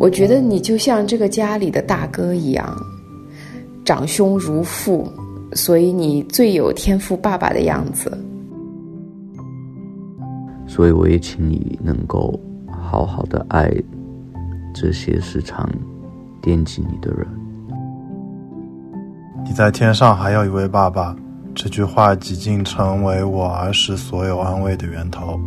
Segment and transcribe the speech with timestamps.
[0.00, 2.74] 我觉得你就像这个家里的大哥一样，
[3.84, 5.06] 长兄如父，
[5.52, 8.10] 所以你最有天赋爸爸的样子。
[10.66, 13.70] 所以我也请你能够好好的爱
[14.74, 15.68] 这些时常
[16.40, 17.26] 惦记你的人。
[19.44, 21.14] 你在天上还有一位爸爸，
[21.54, 25.38] 这句话几近成为我儿时所有安慰的源头。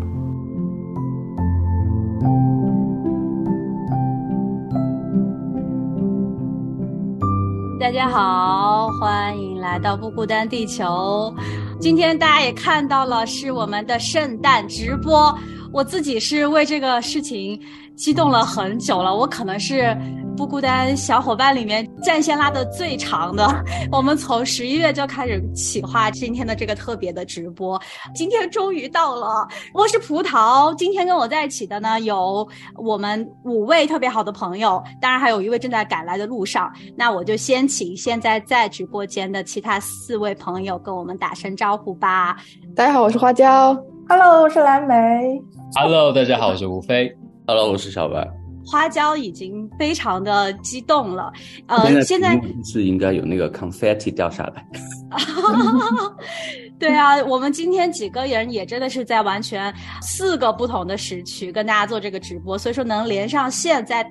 [7.93, 11.31] 大家好，欢迎来到不孤单地球。
[11.79, 15.31] 今天大家也看到了，是我们的圣诞直播。
[15.71, 17.61] 我自己是为这个事情
[17.95, 19.95] 激动了很久了，我可能是。
[20.35, 23.47] 不孤单小伙伴里面战线拉的最长的，
[23.91, 27.79] 我们从十一月就开始企划今天的这个特别的直播，
[28.15, 29.47] 今天终于到了。
[29.73, 36.71] 我是葡萄，今天跟我在一起的呢有我们五位特别好的朋友，当然还有一位正在赶来的路上。
[36.95, 42.35] 那我就先请现在在直播间的其他四位朋友跟我们打声招呼吧。
[42.75, 43.77] 大家好，我是花椒。
[44.09, 45.41] Hello，我是蓝莓。
[45.75, 47.15] Hello，大家好，我是吴飞。
[47.45, 48.42] Hello，我是小白。
[48.65, 51.31] 花椒已经非常的激动了，
[51.67, 54.65] 呃，现在是应该有那个 confetti 掉下来。
[56.79, 64.03] 对啊，我们今天几个人也真的是在完全四个不同的时区跟大家做这个直播，所以说能连上线，在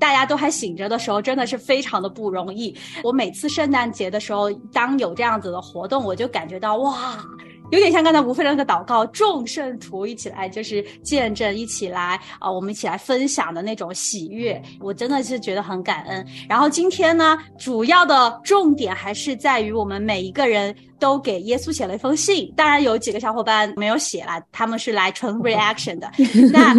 [0.00, 2.74] 大家都还醒着的时候，真的是非常的不容易。
[3.04, 7.16] 我每次圣诞节的时候，当有这样子的活动，我就感觉到哇。
[7.70, 16.26] 有点像刚才吴飞的那个祷告，众圣徒一起来就是见证，一起来啊，我们一起来分享的那种喜悦，我真的是觉得很感恩。
[16.48, 20.74] 然后今天呢，主要的重点还是在于我们每一个人。
[20.98, 26.10] 都给耶稣写了一封信，当然有几个小伙伴没有写了，他们是来纯 reaction 的。
[26.52, 26.74] 那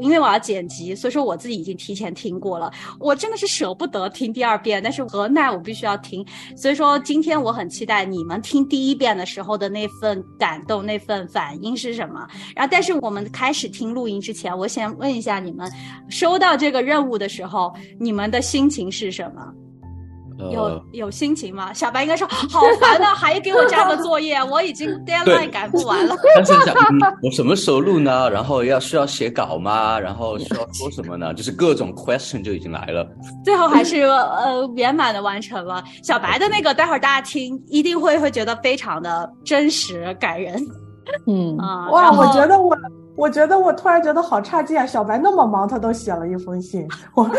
[0.00, 6.24] 因为我要剪辑，所以说我自己已经提前听过了，我真的是舍不得听第二遍，但是何奈我必须要听。
[6.56, 12.26] 所以说今天我很期待你们听第一遍的时候的那份感动，那份反应是什么。
[12.54, 15.70] 然后，但是我们开始听录音之前，我先问一下你们，
[16.08, 19.52] 收到这个任务的时候，你们的心情是什么？
[20.50, 21.72] 有有心情吗？
[21.72, 26.16] 小白应该说好烦啊，还给我加个作业，我已经 deadline 赶不完了。
[26.34, 26.74] 但是想，
[27.22, 28.30] 我什么时候录呢？
[28.30, 29.98] 然后要需要写稿吗？
[30.00, 31.32] 然后需要说什么呢？
[31.34, 33.06] 就是各种 question 就已经来了。
[33.44, 35.82] 最后还是呃圆满的完成了。
[36.02, 40.54] 小白的那个，待会儿大家听一定会会觉得非常的真实感人。
[41.26, 42.76] 嗯啊，哇，我觉得我。
[43.16, 44.86] 我觉得我突然觉得好差劲啊！
[44.86, 46.86] 小白那么忙，他都写了一封信。
[47.14, 47.24] 我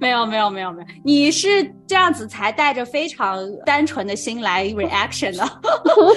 [0.00, 1.48] 没有没有没有没有，你是
[1.86, 5.44] 这样子才带着非常单纯的心来 reaction 的，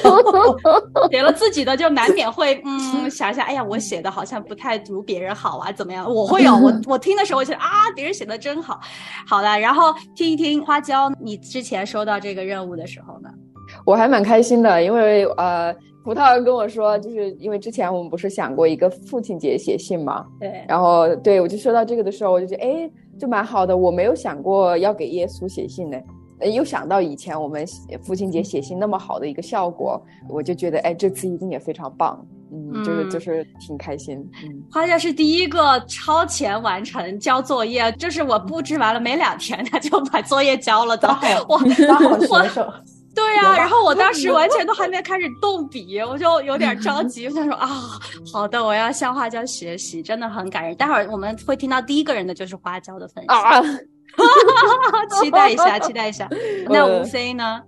[1.10, 6.08] 给了自己的就难免会嗯想一下，哎呀，我写的好像不太如别人好啊，怎么样？
[6.12, 8.80] 我会有我我听的时候，我觉得啊，别人写的真好。
[9.28, 13.30] 好了，然后听一听花椒，你之前收到这个任务的时候呢？
[13.84, 15.74] 我还蛮开心的，因为呃。
[16.06, 22.88] 葡萄跟我说，就是因为之前我们不是想过一个父亲节写信嘛，对，然后对我就说到这个的时候，我就觉得哎，
[23.20, 23.76] 就蛮好的。
[23.76, 25.98] 我没有想过要给耶稣写信呢，
[26.54, 27.66] 又想到以前我们
[28.04, 30.00] 父亲节写信那么好的一个效果，
[30.30, 34.16] 我就觉得哎，这次一定也非常棒，嗯，就是就是挺开心。
[34.44, 41.08] 嗯，花姐是第一个超前完成交作业，就是我布置完了没两天，他就把作业交了的，
[41.50, 42.72] 哇，好 学生。
[43.16, 47.26] 对呀，然后我当时完全都还没开始动笔， 我就有点着急。
[47.30, 47.68] 我想说啊，
[48.32, 50.76] 好的，我要向花椒学习，真的很感人。
[50.76, 53.62] 待会儿我们会听到第一个人的就是花椒的分享，啊、
[55.22, 56.30] 期待一下，期待一下。
[56.68, 57.62] 那吴飞呢？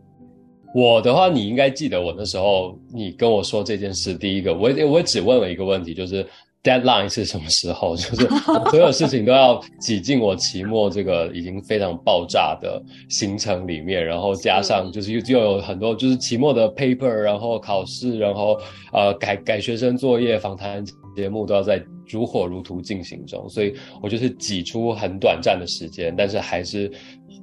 [0.75, 6.27] 我的话，你应该记得我那时候你跟我说这件事，第一个我我只问了一个问题，就是。
[6.67, 7.95] Deadline 是什么时候？
[7.95, 8.27] 就是
[8.69, 18.59] 所有事情都要挤进我期末这个已经非常爆炸的行程里面，然后加上就是又又有很多就是期末的 paper，然后考试，然后
[18.91, 20.83] 呃改改学生作业、访谈
[21.15, 26.91] 节目都要在如火如荼进行中，所以我就是挤出很短暂的时间，但是还是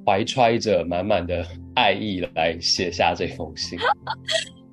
[0.04, 1.42] 怀揣着满满的
[1.74, 3.78] 爱意来写下这封信。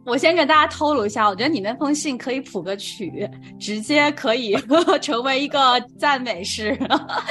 [0.05, 4.55] 我先给大家透露一下，我觉得你那封信可以谱个曲，直接可以
[5.01, 6.77] 成为一个赞美诗。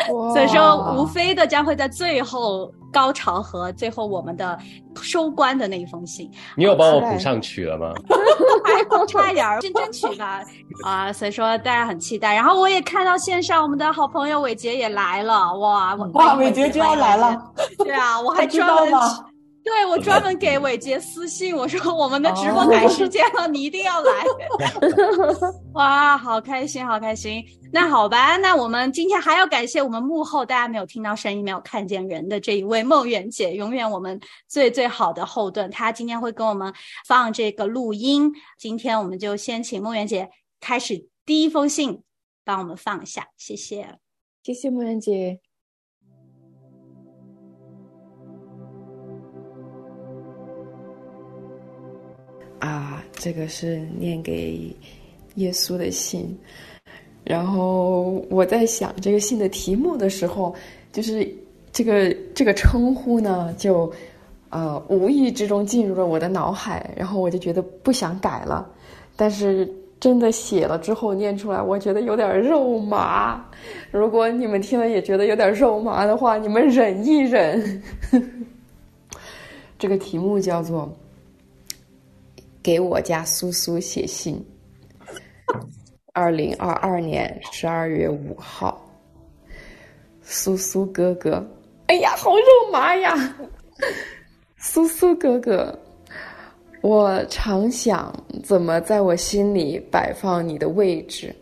[0.06, 4.56] 所以说，无非的将会在最后高潮和最后我们的
[5.02, 6.30] 收官的那一封信。
[6.56, 7.92] 你有帮我谱上曲了吗？
[8.64, 10.40] 还差一点儿，先争取吧。
[10.84, 12.34] 啊，所以说大家很期待。
[12.34, 17.36] 然后我也看到线上我们的好朋友伟杰也来了，哇，哇，伟杰就要来了。
[17.78, 19.00] 对啊，我还专门。
[19.62, 24.10] 对我 专门给伟杰私信，我说我们的直播改时间了，你一定要来。
[25.74, 27.44] 哇，好开心，好开心。
[27.72, 34.18] 那好吧，那我们今天还要感谢我们幕后大家没有听到声音、没有看见人的这一位梦圆姐，永远我们
[34.48, 35.70] 最最好的后盾。
[35.70, 36.72] 她今天会跟我们
[37.06, 38.32] 放这个录音。
[38.58, 40.28] 今天我们就先请梦圆姐
[40.60, 42.02] 开始第一封信，
[42.44, 43.98] 帮我们放一下，谢谢，
[44.42, 45.38] 谢谢梦圆姐。
[52.60, 54.74] 啊，这个是念给
[55.34, 56.38] 耶稣的信。
[57.24, 60.54] 然后我在想这个信的题目的时候，
[60.92, 61.28] 就是
[61.72, 63.92] 这个这个称呼呢，就
[64.48, 68.68] 呃无意之中进入了我的脑海，然后我就觉得不想改了。
[69.16, 69.70] 但是
[70.00, 73.44] 真的写了之后念出来，我觉得有点肉麻。
[73.90, 77.82] 如果你们听了也觉得有点肉麻的话，你们忍一忍。
[79.78, 80.90] 这个题目叫做。
[82.62, 84.44] 给我家苏苏写信。
[86.12, 88.84] 二零二二年十二月五号，
[90.22, 91.44] 苏苏哥哥，
[91.86, 93.36] 哎呀，好肉麻呀！
[94.56, 95.76] 苏苏哥哥，
[96.82, 98.12] 我常想
[98.44, 101.34] 怎么在我心里摆放你的位置。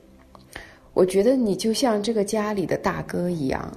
[0.92, 3.72] 我觉得你就像这个家里的大哥一样，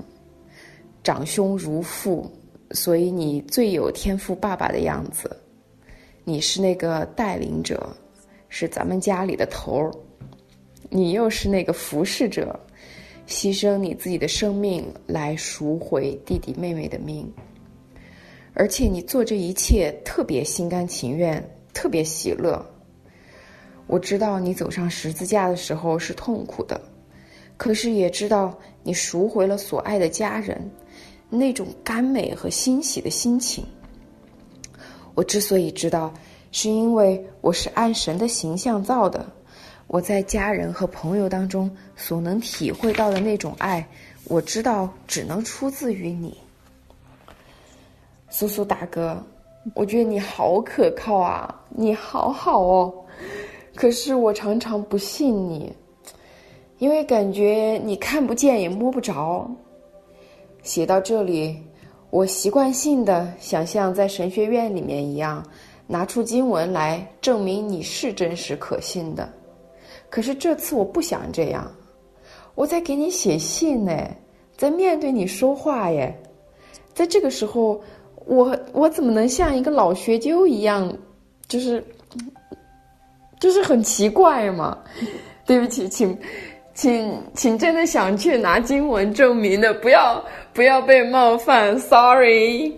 [1.04, 2.30] 长兄如父，
[2.72, 5.41] 所以你最有天赋爸爸的样子。
[6.24, 7.96] 你是那个带领者，
[8.48, 9.92] 是咱们家里的头儿；
[10.90, 12.58] 你又是那个服侍者，
[13.28, 17.32] 牺牲你自己的生命来赎回弟弟妹妹的命。
[18.54, 22.64] 而且你做这一切特别心甘情愿，特别喜乐。
[23.88, 26.80] 我知道你走上十字架的时候是痛苦的，
[27.58, 30.70] 可是也知道你赎回了所爱的家人，
[31.30, 33.66] 那种甘美和欣喜的心情。
[35.14, 36.14] 我之所以知道，
[36.52, 39.26] 是因为我是按神的形象造的。
[39.88, 43.86] 我在家人和朋友当中所能体会到的那种爱，
[44.26, 46.38] 我知道只能出自于你，
[48.30, 49.22] 苏苏大哥。
[49.76, 52.94] 我觉得你好可靠啊，你好好哦。
[53.76, 55.72] 可是我常常不信你，
[56.80, 59.50] 因为感觉你看不见也摸不着。
[60.64, 61.62] 写到这里。
[62.12, 65.42] 我习惯性的想像在神学院里面一样，
[65.88, 69.28] 拿出经文来证明你是真实可信的。
[70.10, 71.72] 可是这次我不想这样，
[72.54, 73.98] 我在给你写信呢，
[74.58, 76.14] 在面对你说话耶。
[76.94, 77.82] 在这个时候，
[78.26, 80.94] 我我怎么能像一个老学究一样，
[81.48, 81.82] 就是
[83.40, 84.78] 就是很奇怪嘛？
[85.46, 86.18] 对不起，请。
[86.74, 92.74] 请请真的想去拿经文证明的，不要不要被冒犯，sorry。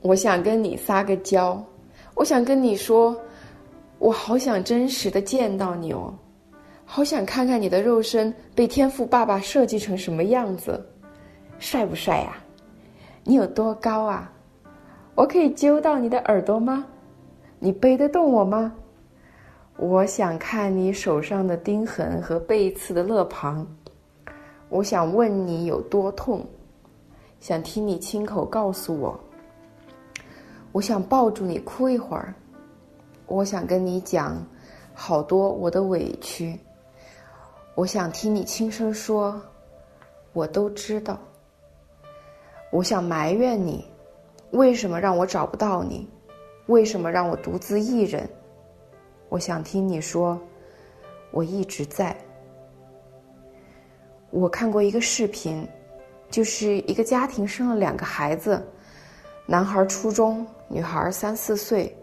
[0.00, 1.62] 我想跟你撒个娇，
[2.14, 3.14] 我想跟你说，
[3.98, 6.14] 我好想真实的见到你哦，
[6.86, 10.82] 好想看看你的肉身被天赋爸爸设计成什么样子，
[11.58, 12.38] 帅不帅呀？
[13.24, 14.32] 你有多高啊？
[15.14, 16.86] 我可以揪到你的耳朵吗？
[17.58, 18.72] 你背得动我吗？
[19.76, 23.66] 我想看你手上的钉痕和背刺的勒庞，
[24.70, 26.44] 我想问你有多痛，
[27.40, 29.18] 想听你亲口告诉我。
[30.72, 32.34] 我想抱住你哭一会儿，
[33.26, 34.36] 我想跟你讲
[34.92, 36.58] 好多我的委屈，
[37.74, 39.40] 我想听你轻声说，
[40.34, 41.18] 我都知道。
[42.70, 43.82] 我想埋怨你，
[44.50, 46.06] 为什么让我找不到你，
[46.66, 48.28] 为什么让我独自一人。
[49.30, 50.38] 我想听你说，
[51.30, 52.14] 我一直在。
[54.30, 55.66] 我看过一个视频，
[56.30, 58.62] 就是一个家庭生了两个孩子，
[59.46, 61.94] 男孩初中，女孩三四岁。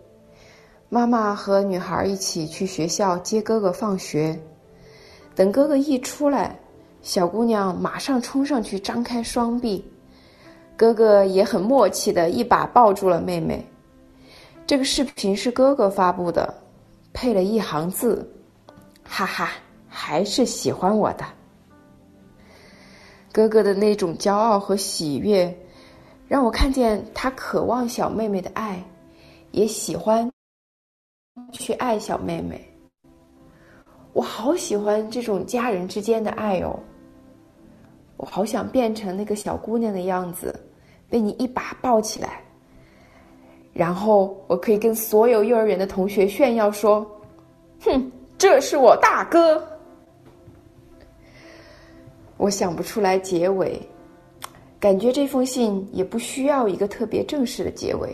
[0.89, 4.39] 妈妈和女孩一起去学校接哥哥放学，
[5.35, 6.57] 等哥哥一出来，
[7.01, 9.83] 小姑娘马上冲上去张开双臂，
[10.77, 13.65] 哥哥也很默契的一把抱住了妹妹。
[14.67, 16.53] 这个视频是哥哥发布的。
[17.17, 18.29] 配了一行字，
[19.01, 19.51] 哈哈，
[19.87, 21.23] 还是喜欢我的。
[23.35, 25.53] 哥哥的那种骄傲和喜悦，
[26.25, 28.81] 让我看见他渴望小妹妹的爱，
[29.51, 30.31] 也喜欢
[31.51, 32.65] 去爱小妹妹。
[34.13, 36.79] 我好喜欢这种家人之间的爱哦！
[38.15, 40.57] 我好想变成那个小姑娘的样子，
[41.09, 42.41] 被你一把抱起来。
[43.73, 47.05] 然后我可以跟所有幼儿园的同学炫耀说
[47.83, 49.61] ：“哼，这是我大哥。”
[52.37, 53.81] 我想不出来结尾，
[54.79, 58.13] 感觉这封信也不需要一个特别正式的结尾，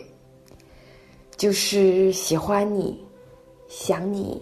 [1.38, 3.04] 就是喜欢你，
[3.68, 4.42] 想你。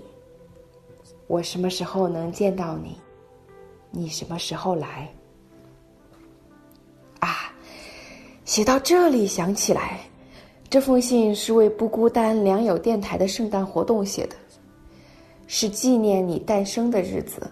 [1.28, 2.98] 我什么时候能见到你？
[3.92, 5.10] 你什么时候来？
[7.20, 7.54] 啊，
[8.46, 10.02] 写到这里想起来，
[10.70, 14.36] 这封信是为不孤单良友电台的圣诞活动写的，
[15.48, 17.50] 是纪念你诞生的日子。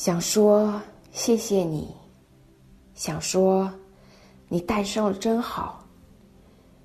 [0.00, 0.80] 想说
[1.12, 1.94] 谢谢你，
[2.94, 3.70] 想说
[4.48, 5.84] 你诞生了真好，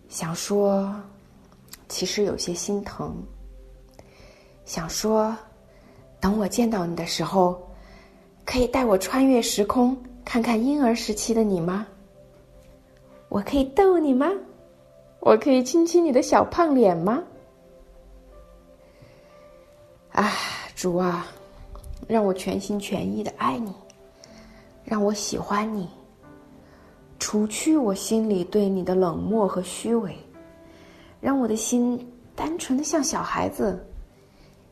[0.10, 0.94] 想说
[1.88, 3.16] 其实有些心疼，
[4.66, 5.34] 想说
[6.20, 7.58] 等我见到你的时候。
[8.44, 9.96] 可以带我穿越时空，
[10.26, 11.88] 看看婴儿时期的你吗？
[13.30, 14.30] 我可以逗你吗？
[15.22, 17.24] 我可以亲亲你的小胖脸吗？
[20.12, 20.34] 啊，
[20.76, 21.26] 主啊，
[22.08, 23.74] 让我全心全意的爱你，
[24.84, 25.90] 让我喜欢你，
[27.20, 30.16] 除去我心里对你的冷漠和虚伪，
[31.20, 32.00] 让我的心
[32.36, 33.84] 单纯的像小孩子，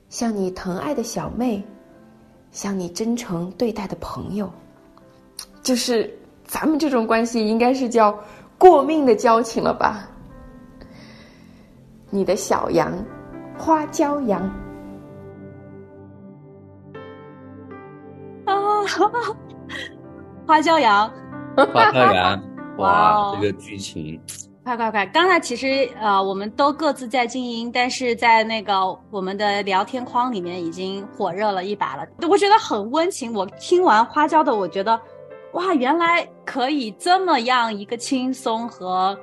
[0.09, 1.63] 像你疼爱的小妹。
[2.51, 4.47] 像你真诚对待的朋友，
[5.63, 8.15] 就是咱们这种关系，应该是叫
[8.59, 10.07] 过命的交情了吧？
[12.11, 12.93] 你的小羊，
[13.57, 14.47] 花椒羊
[20.45, 21.11] 花椒羊，
[21.73, 22.41] 花椒羊，
[22.77, 24.21] 哇，这个剧情。
[24.65, 25.05] 快快快！
[25.07, 32.07] 刚才其实呃，我们都各自在静音，但是在那个我们的聊天框里面已经火热了一把了。
[32.29, 33.33] 我觉得很温情。
[33.33, 34.97] 我听完花椒的，我觉得
[35.51, 39.17] 哇，原来可以这么样一个轻松和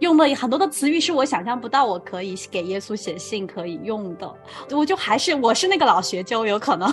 [0.00, 4.34] 用了很多的词语，是我想象不到我可以给耶稣写信可以用的。
[4.70, 6.88] 我就还是我是那个老学究，有可能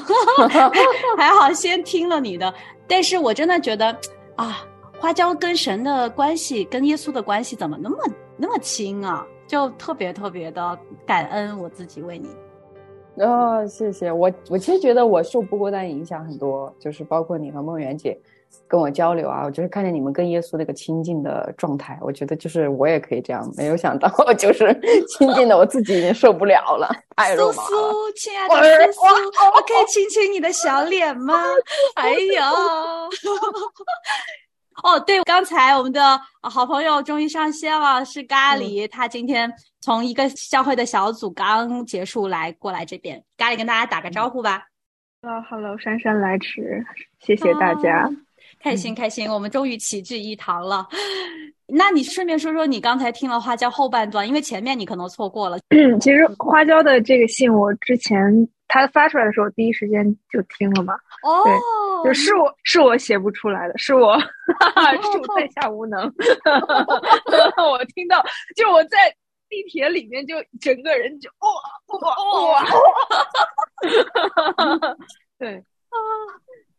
[1.18, 2.54] 还好先听了你的，
[2.88, 3.98] 但是我真的觉得
[4.36, 4.66] 啊。
[5.00, 7.98] 花椒跟神的关系，跟耶稣的关系怎么那么
[8.38, 9.28] 那么亲啊？
[9.46, 12.30] 就特别特别的感恩我自己为你。
[13.22, 14.32] 哦，谢谢我。
[14.50, 18.18] 我其实觉得我受不孤单影响很多，就是包括你和梦圆姐
[18.68, 23.48] 跟我交流啊，我就是看见你们跟耶稣那个亲近的状态，我觉得就是我也可以这样。
[23.58, 24.74] 没有想到就是
[25.08, 27.70] 亲近的我自己已经受不了了， 太肉麻了。
[27.70, 29.06] 苏苏，亲爱的苏苏，
[29.56, 31.42] 我可以亲亲你的小脸吗？
[31.96, 32.44] 哎呦！
[34.84, 38.90] 哦，对，刚才我们的好朋友终于上线了，是咖喱。
[38.90, 39.50] 他今天
[39.82, 44.64] 从一个教会的小组刚结束来过来这边，咖喱跟大家打个招呼吧。
[45.22, 46.84] Hello，Hello，姗姗来迟，
[47.20, 48.10] 谢谢大家，
[48.64, 50.88] 开心开心，我们终于齐聚一堂了。
[51.68, 55.58] 那你顺便说说你刚才听了花椒后半段，因为前面你可能错过了。
[56.00, 60.94] 其实花椒的这个信，我之前他发出来的时候，第一时间就听了嘛。
[61.24, 61.44] 哦。
[62.06, 66.02] 就是我是我写不出来的，是我 是我在下无能。
[67.58, 68.24] 我听到，
[68.56, 69.14] 就我在
[69.50, 71.48] 地铁里面，就整个人就哇
[72.00, 72.16] 哇
[72.52, 72.66] 哇！
[75.40, 75.98] 对啊，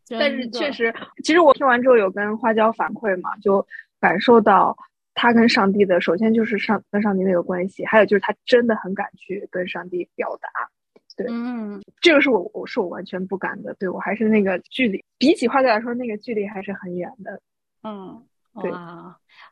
[0.09, 0.93] 但是确实，
[1.23, 3.65] 其实我听完之后有跟花椒反馈嘛，就
[3.99, 4.77] 感受到
[5.13, 10.49] 他跟上帝的，首先就是上跟上帝那个关系，还有就是他真的很敢去跟上帝表达。
[11.17, 13.73] 对，嗯，这个是我，我是我完全不敢的。
[13.75, 17.39] 对我还是那个距离，比起花椒来说，那个距离还是很远的。
[17.83, 18.21] 嗯，
[18.61, 18.69] 对，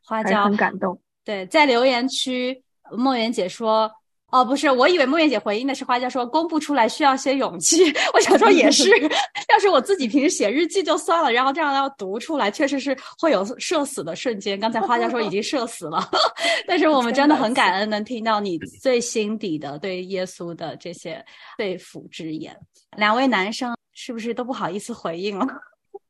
[0.06, 1.00] 花椒很感动。
[1.24, 3.92] 对，在留言区，梦圆姐说。
[4.34, 7.84] 哦，不是，我以为梦圆姐回应的是花椒说公布出来需要些勇气。
[8.16, 8.90] 我想说也是，
[9.48, 14.60] 要是我自己平时写日记就算了，然后这样要读出来，确实是会有社死的瞬间。
[14.60, 16.10] 刚才花椒说已经社死了，
[16.66, 21.24] 但是我们真的很感恩能听到你最心底的对耶稣的这些
[21.56, 22.58] 肺腑之言。
[22.98, 25.48] 两位男生是不是都不好意思回应了？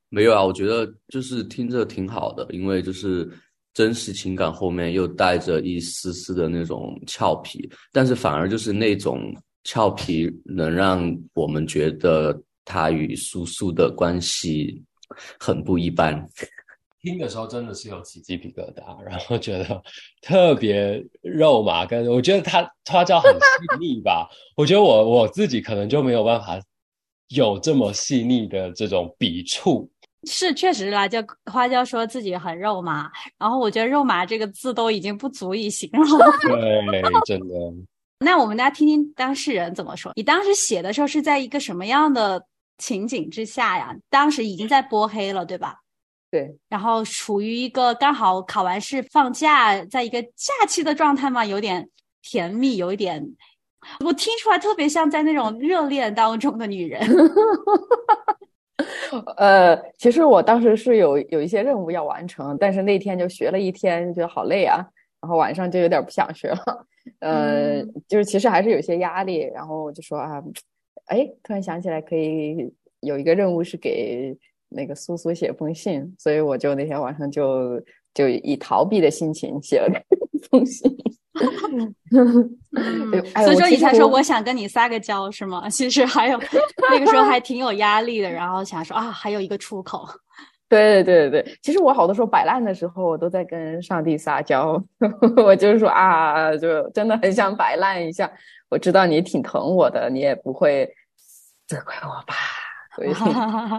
[0.08, 3.30] 没有啊，我觉得就是听着挺好的，因为就是。
[3.74, 14.84] 真实情感后面又带着一丝丝的那种俏皮，但是反而就是那种俏皮能让我们觉得他与苏苏的关系
[15.40, 16.24] 很不一般。
[17.02, 19.84] 听的时候真的是有起鸡皮疙瘩，然后觉得
[20.22, 24.30] 特别肉麻，跟我觉得他他叫很细腻吧。
[24.56, 26.58] 我觉得我我自己可能就没有办法
[27.30, 29.90] 有这么细腻的这种笔触。
[30.26, 31.18] 是，确实啦，就
[31.52, 36.06] 花椒说自己很肉麻，然后我觉得“肉麻”这个字都已经不足以形容。
[36.42, 37.56] 对，真的。
[38.20, 40.14] 那我们大家听听当事人怎么说。
[40.16, 42.42] 你当时写的时候是在一个什么样的
[42.78, 43.94] 情景之下呀？
[44.10, 45.76] 当时已经在播黑了，对吧？
[46.32, 46.56] 对。
[46.70, 51.90] 然后处于一个刚好考完试放假，在一个假期的状态嘛，有点
[52.22, 53.22] 甜蜜，有一点，
[54.06, 57.06] 我听出来特别像在那种热恋当中的女人。
[59.38, 64.78] 呃，其实我当时是有有一些任务要完成，但是那天就学了一天，觉得好累啊，
[65.22, 66.88] 然后晚上就有点不想学了。
[67.20, 70.44] 呃，就是其实还是有些压力，然后我就说啊，
[71.06, 74.36] 哎，突然想起来可以有一个任务是给
[74.70, 77.80] 那个苏苏写封信，所以我就那天晚上就
[78.14, 80.02] 就以逃避的心情写了
[80.50, 80.90] 封信。
[83.44, 85.68] 所以说你才说我想跟你撒个娇是吗？
[85.72, 86.40] 其实还有
[86.92, 90.08] 那个时候还挺有压力的，然后想说啊，还有一个出口。
[90.70, 94.82] 对对对对，其实我好多时候摆烂的时候，我都在跟上帝撒娇。
[95.38, 98.32] 我就是说啊，就真的很想摆烂一下。
[98.70, 100.90] 我知道你挺疼我的，你也不会
[101.68, 102.36] 责怪我吧？
[102.96, 103.14] 所以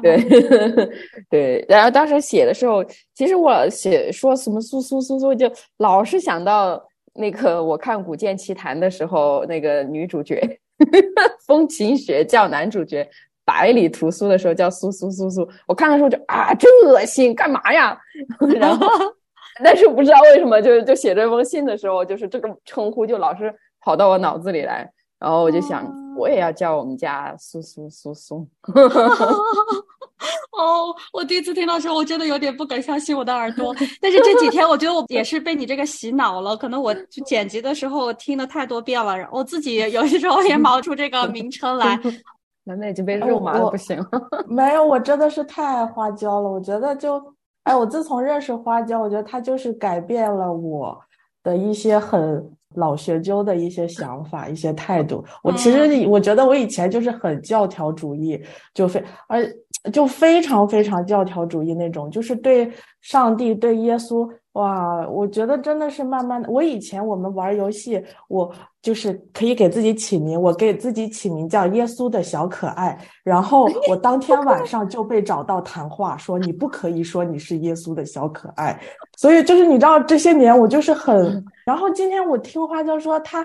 [0.02, 0.88] 对
[1.30, 1.66] 对。
[1.68, 2.84] 然后当时写的时候，
[3.14, 6.80] 其实我写说什么苏苏苏苏，就老是想到
[7.14, 10.60] 那个我看《古剑奇谭》的时候，那个女主角
[11.46, 13.08] 风琴雪叫男主角。
[13.46, 17.94] 百里屠苏的时候叫苏苏苏苏，我看的时候就啊，真恶心，干嘛呀？
[18.58, 18.86] 然后，
[19.62, 24.90] 但是不知道为什么，就就写这封信的时候，就是这个称呼就老是跑到我脑子里来，
[25.20, 28.48] 然后我就想，我也要叫我们家苏苏苏苏。
[30.56, 33.74] 哦，我第一次听到时候，我真的有点不敢相信我的耳朵。
[34.00, 36.94] 但是这几天，我觉得我也是被你这个洗脑了，可能我
[37.26, 41.98] 剪辑的时候听了太多遍了，我自己有些时候也 冒出这个名称来。
[42.66, 44.08] 楠楠已经被肉麻的不行了。
[44.46, 46.50] 没有，我真的是太爱花椒了。
[46.50, 47.22] 我觉得就，
[47.64, 50.98] 哎，我自从认识花椒，我觉得它就是改变了我
[51.42, 55.24] 的一些很老学究的一些想法、一些态度。
[55.42, 58.40] 我其实我觉得我以前就是很教条主义，
[58.72, 59.46] 就非而
[59.92, 64.28] 就非常非常教条主义那种，就是对上帝、对耶稣。
[64.54, 66.48] 哇，我觉得真的是慢慢的。
[66.48, 72.96] 我以前我们玩游戏，我就是可以给自己起名，我给自己起名叫耶稣的小可爱。
[73.24, 78.80] 然后 我当天晚上就被找到谈话，说你不可以说你是耶稣的小可爱。
[79.16, 81.44] 所以就是你知道这些年我就是很。
[81.66, 83.44] 然后今天我听花椒说他，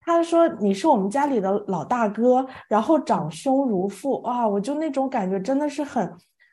[0.00, 6.12] 他说你是我们家里的老大哥，然后长兄如父，哇，我就那种感觉真的是很。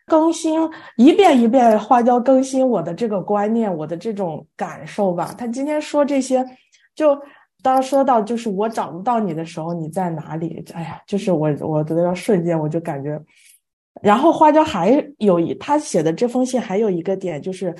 [0.09, 0.59] 更新
[0.97, 5.33] 一遍一遍，花椒更新我的这个观念，我的这种感受吧。
[5.37, 6.43] 他今天说这些，
[6.95, 7.17] 就
[7.61, 10.65] 当说到就是我找不到你的时候，你在哪里？
[10.73, 13.17] 哎呀，就是我我的那瞬间，我就感觉。
[14.01, 17.73] 然后花椒还有一他写的这封信还有一个点就是。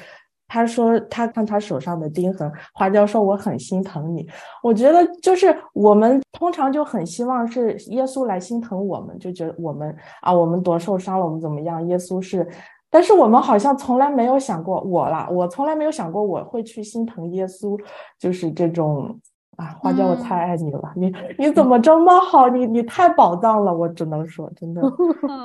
[0.49, 4.27] 他说：“他看他手上的钉痕。”花椒说：“我很心疼你。”
[4.61, 11.87] 我觉得就是我们通常就很希望是耶稣来心疼我们，就觉得我们啊，我们多受伤了，我们怎么样？
[11.87, 12.45] 耶稣是，
[12.89, 17.79] 但是我们好像从来没有想过我啦，我从来没有想过我会去心疼耶稣，
[18.17, 19.17] 就是这种。
[19.59, 20.79] 啊，花椒，我太爱你了！
[20.95, 22.47] 你 你怎么这么好？
[22.47, 24.81] 你你太宝藏了，我只能说，真的，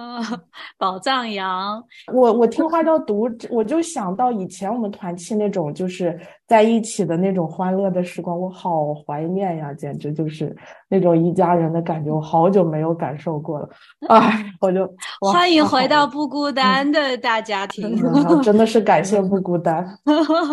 [0.78, 1.82] 宝藏羊。
[2.12, 10.54] 我我听花椒读，我就想到以前我们团契那种就是在一起的那种欢乐的时光，我好怀念呀，简直就是
[10.88, 13.68] 那种一家人的感觉，我好久没有感受过了。
[14.08, 14.88] 哎，我就
[15.20, 18.00] 欢迎回到不孤单的大家庭，
[18.42, 19.84] 真的是感谢不孤单，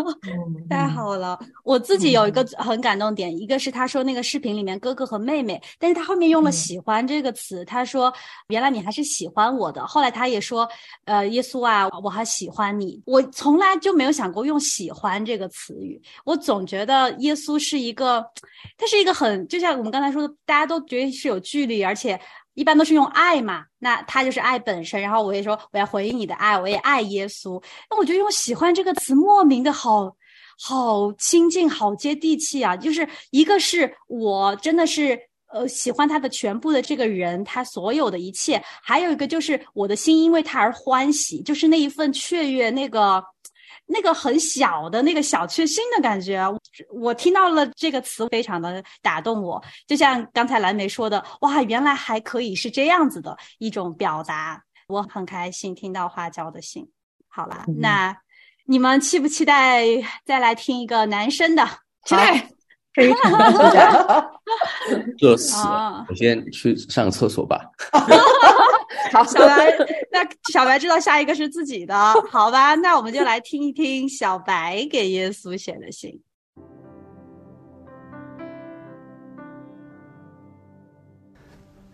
[0.67, 1.37] 太好了。
[1.63, 3.41] 我自己有一个很感动点，一。
[3.41, 8.13] 一个是他说那个视频里面哥哥和妹妹，但是他后面用了“喜欢”这个词，他说
[8.47, 9.85] 原来你还是喜欢我的。
[9.85, 10.65] 后来他也说，
[11.03, 13.01] 呃，耶稣啊，我还喜欢你。
[13.05, 15.90] 我从来就没有想过用“喜欢”这个词语，
[16.25, 18.23] 我总觉得耶稣是一个，
[18.77, 22.19] 他是一个很，就像我们刚才说的，大家都觉得是有距离，而且
[22.53, 25.01] 一般都是用爱嘛，那他就是爱本身。
[25.01, 27.61] 然后我也说我要回应你的爱，我也爱耶稣。
[27.89, 30.15] 那我觉得用“喜欢”这个词莫名的好。
[30.63, 32.77] 好亲近，好接地气啊！
[32.77, 35.19] 就是一个是我真的是
[35.51, 43.23] 呃喜欢他的全部的这个人，他所有的一切；还有一个就是我的心因为他而欢喜，就是那一份雀跃，那个
[43.91, 46.41] 那个很小的那个小确幸的感觉。
[46.91, 49.63] 我听到了这个词，非常的打动我。
[49.85, 56.89] 就像刚才蓝莓说的，哇，原来还可以是这样子的一种表达，我很开心听到花椒的信。
[57.27, 58.17] 好啦，那。
[58.65, 59.83] 你们期不期待
[60.23, 61.67] 再来听一个男生的？
[62.05, 62.47] 期待，
[62.93, 63.91] 非常期待。
[65.19, 65.55] 热死！
[66.09, 67.61] 我先去上个厕所吧。
[69.11, 69.71] 好，小白，
[70.11, 71.95] 那小白知道下一个是自己的，
[72.29, 72.75] 好吧？
[72.75, 76.21] 那我们就来听一听小白给耶稣写的信。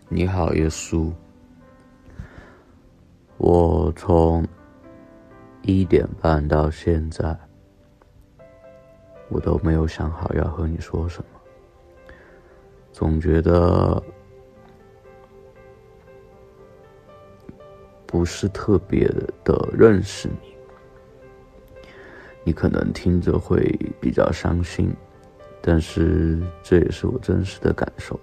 [0.08, 1.12] 你好，耶稣，
[3.36, 4.46] 我从。
[5.62, 7.36] 一点半到现在，
[9.28, 11.28] 我都没有想好要和你说什么。
[12.92, 14.02] 总觉得
[18.06, 19.06] 不是特别
[19.44, 20.56] 的认识你，
[22.42, 23.62] 你可能听着会
[24.00, 24.90] 比较伤心，
[25.60, 28.18] 但是这也是我真实的感受。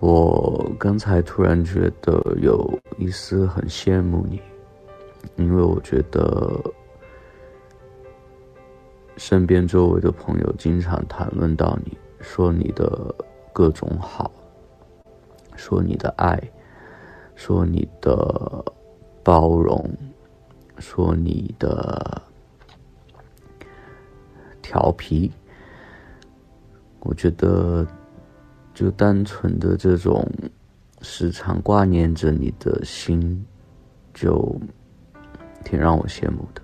[0.00, 4.40] 我刚才突然觉得有一丝很羡慕你，
[5.36, 6.60] 因为我觉得
[9.18, 13.14] 身边周围的朋友经常谈论到你，说你的
[13.52, 14.30] 各种好，
[15.54, 16.40] 说你的爱。
[17.40, 18.64] 说你的
[19.22, 19.88] 包容，
[20.78, 22.20] 说你的
[24.60, 25.30] 调皮，
[26.98, 27.86] 我觉得
[28.74, 30.28] 就单纯的这种
[31.00, 33.46] 时常挂念着你的心，
[34.12, 34.60] 就
[35.64, 36.60] 挺让我羡慕的。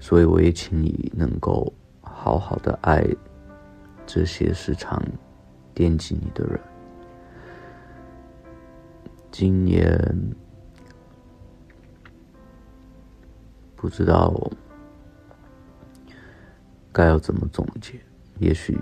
[0.00, 3.06] 所以我也请你能够好好的爱
[4.06, 5.00] 这些时常
[5.72, 6.58] 惦记你的人。
[9.30, 9.96] 今年
[13.76, 14.34] 不知道
[16.90, 18.00] 该要怎么总结，
[18.38, 18.76] 也许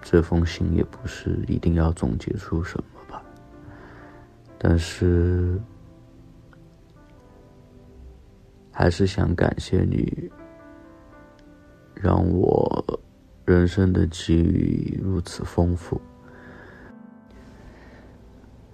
[0.00, 3.22] 这封信也不是一定要总结出什么吧。
[4.56, 5.60] 但是
[8.80, 10.30] 还是想感谢你，
[11.94, 12.98] 让我
[13.44, 16.00] 人生的机遇如此丰富。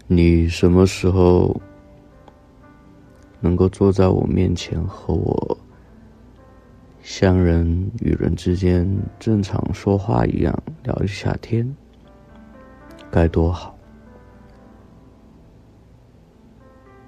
[0.06, 1.60] 你什么时候
[3.40, 5.58] 能够坐在我面前和我
[7.02, 8.88] 像人与人之间
[9.18, 11.68] 正常说话一样聊一下天，
[13.10, 13.75] 该多好！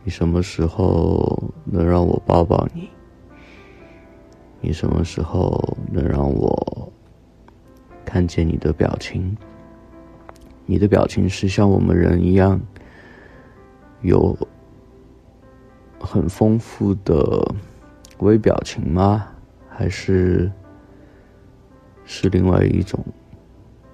[0.09, 2.89] 你什么时候能让我抱抱你？
[4.59, 6.91] 你什么时候能让我
[8.07, 9.37] 看见你的表情？
[10.65, 12.59] 你的表情是像我们人一样。
[14.01, 14.35] 有
[16.01, 17.55] 很丰富的
[18.21, 19.29] 微表情吗？
[19.69, 20.51] 还是
[22.07, 22.99] 是另外一种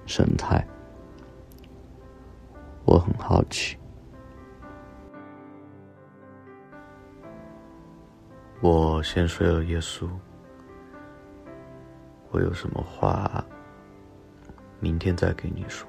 [0.05, 0.65] 神态？
[2.85, 3.75] 我很好奇。
[8.61, 10.07] 我先睡了，耶稣。
[12.31, 13.45] 我有什么话，
[14.79, 15.87] 明天再给你说。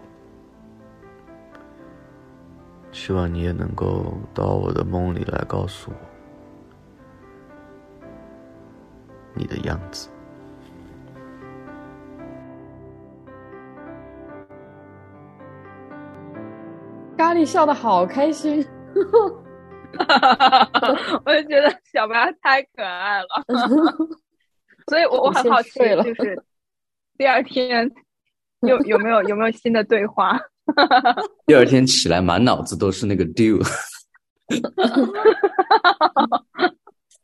[2.93, 5.97] 希望你也能够到我的梦里来告诉我
[9.35, 10.09] 你的样子。
[17.17, 18.65] 咖喱笑的好开心，
[21.25, 23.29] 我就觉得小白太可爱了，
[24.89, 25.71] 所以我我很好奇，
[26.03, 26.43] 就是
[27.19, 27.91] 第二天
[28.61, 30.39] 有 有没有有没有新的对话。
[31.47, 33.63] 第二天起来，满脑子都是那个 do。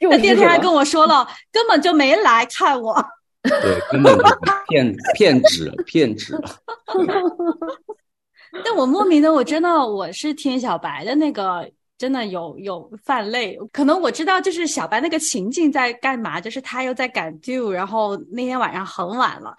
[0.00, 2.94] 那第二天还跟我说了，根本就没来看我。
[3.42, 4.16] 对，根本
[4.68, 6.38] 骗骗纸骗纸。
[8.64, 13.58] 但我莫名的，我真的我是听小白的那个，真的有有犯累。
[13.72, 19.56] 可能我知道，就是小白那个情境在干嘛，就是他又在赶 do，然后那天晚上很晚了。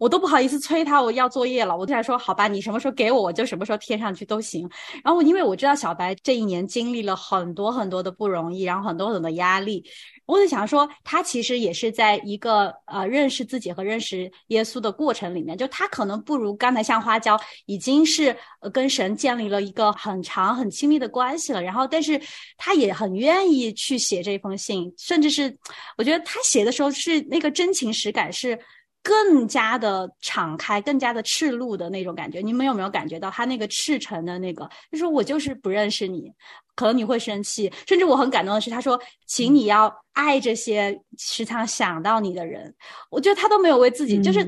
[0.00, 1.76] 我都不好意思催他，我要作业了。
[1.76, 4.66] 我对他说：“好吧，你什么时候给我，我就什么时候贴上去都行。”
[5.04, 9.84] 然后，因为我知道小白这一年经历了很多很多的不容易，然后很多很多的压力，
[10.24, 18.34] 我就想说，他其实也是在一个呃认识自己和认识耶稣的过程里面，就他可能不如刚才像花椒，已经是
[18.72, 21.62] 跟神建立了一个很长很亲密的关系了。
[21.62, 22.18] 然后，但是
[22.56, 25.54] 他也很愿意去写这封信，甚至是
[25.98, 28.58] 我觉得他写的时候是那个真情实感是。
[29.02, 34.68] 更加的敞开，更加的赤露的那种感觉，你们有没有感觉到他那个赤诚的那个？
[34.92, 36.30] 就说我就是不认识你，
[36.74, 42.74] 可能你会生气，甚至我很感动的是，他说，请你要爱这些时常想到你的人。
[43.10, 44.44] 我觉得他都没有为自己，就是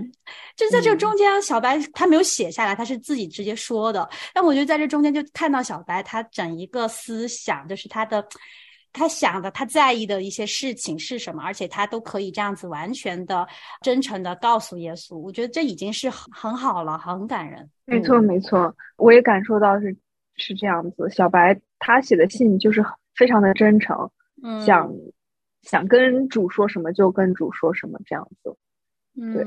[0.54, 4.06] 就是在这中间，小白他没有写下来，他是自己直接说的。
[4.34, 8.22] 但我觉得在这中间就看到小白他整一个思想，就是他的。
[8.92, 11.42] 他想的，他在意的一些事情是什么？
[11.42, 13.46] 而且他都可以这样子完全的、
[13.80, 15.16] 真诚的告诉耶稣。
[15.16, 17.68] 我觉得这已经是很很好了，很感人。
[17.84, 19.96] 没错，没错，我也感受到是
[20.36, 21.08] 是这样子。
[21.10, 22.84] 小白他写的信就是
[23.16, 24.10] 非常的真诚，
[24.64, 24.92] 想
[25.62, 28.56] 想跟主说什么就跟主说什么这样子。
[29.14, 29.46] 对，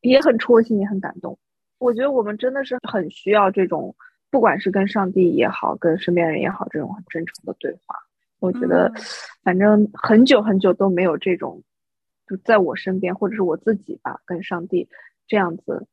[0.00, 1.38] 也很戳心，也很感动。
[1.78, 3.94] 我觉得我们真的是很需要这种，
[4.30, 7.96] 不管是跟上帝也好，跟身边人也好，这种很真诚的对话。
[8.38, 8.92] 我觉得，
[9.42, 11.62] 反正很久很久都没有这种，
[12.26, 14.88] 就在我身边或者是我自己吧，跟上帝
[15.26, 15.86] 这样子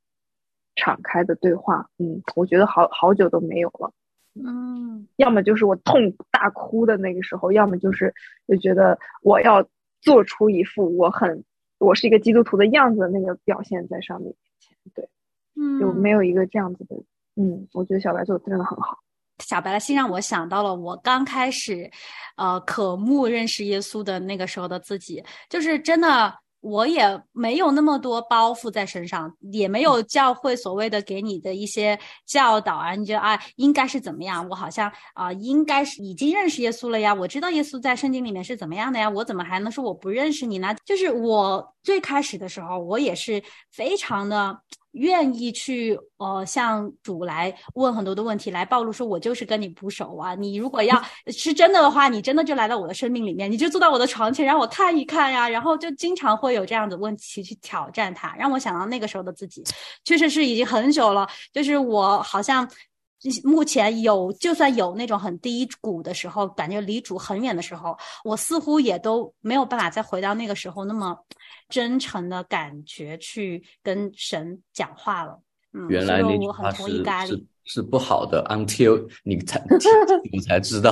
[0.75, 1.89] 敞开的对话。
[1.97, 3.91] 嗯，我觉得好好久都没有了。
[4.35, 8.13] 嗯，要么就是我痛大大哭的那个时候，要么就是
[8.47, 9.65] 就觉得我要
[10.01, 11.45] 做出一副我很
[11.77, 15.07] 我是一个基督徒的样子的那个表现在上面前，对，
[15.55, 16.97] 嗯，就没有一个这样子的，
[17.37, 18.99] 嗯，我觉得小白做的真的很好。
[19.45, 21.89] 小白的心让我想到了我刚开始，
[22.37, 26.33] 呃，渴慕认识耶稣的那个时候的自己，就是真的。
[26.65, 34.47] 我也没有那么多包袱在身上，也没有教会所谓的给你的一些教导啊，你觉得啊应该是怎么样？
[34.47, 40.73] 我好像啊应该是已经认识耶稣了呀，我知道耶稣在圣经里面是怎么样的呀，我怎么还能说我不认识你呢？
[40.85, 44.57] 就是我最开始的时候，我也是非常的。
[44.93, 50.33] 愿意去呃向主来问很多的问题，来暴露说，我就是跟你不熟啊。
[50.33, 55.47] 你如果要是真的的话，你真的就来到我的生命里面，你就坐到我的床前，让我看一看呀。
[55.47, 59.63] 然后就经常会有这样的问题去挑战他，让我想到那个时候的自己，
[60.03, 61.27] 确实是已经很久了。
[61.51, 62.67] 就是我好像。
[63.43, 71.17] 目前有，就算有那种很低谷的时候，感觉离主很远的时候，我似乎也都没有办法再回到那个时候那么
[71.69, 75.41] 真诚的感觉去跟神讲话了。
[75.73, 77.45] 嗯，原来我很同意咖喱。
[77.65, 79.63] 是不好的，until 你才
[80.31, 80.91] 你才知道，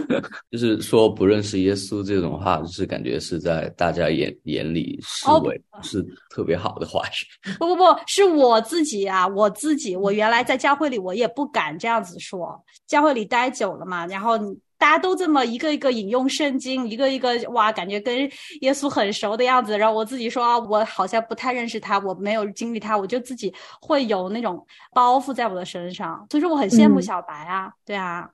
[0.50, 7.52] 就是说不认识耶稣这种话，就是感觉是在大家眼眼里视为是特别好的话语。
[7.58, 14.38] 不不不是我自己啊，我自己，我原来在教会里我也不敢这样子说，教会里待久了嘛，然后。
[14.78, 18.14] 大家都这么一个一个引用圣经，一个一个哇，感觉跟
[18.60, 19.78] 耶稣很熟的样子。
[19.78, 26.26] 然后我自己说啊，我好像不太认识他，我没有经历他，我就自己会有那种包袱在我的身上。
[26.30, 28.28] 所以说我很羡慕小白啊，对啊，